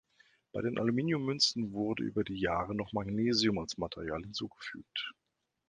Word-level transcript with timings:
Bei 0.51 0.63
den 0.63 0.79
Aluminium-Münzen 0.79 1.73
wurde 1.73 2.01
über 2.01 2.23
die 2.23 2.39
Jahre 2.39 2.73
noch 2.73 2.91
Magnesium 2.91 3.59
als 3.59 3.77
Material 3.77 4.23
hinzugefügt. 4.23 5.13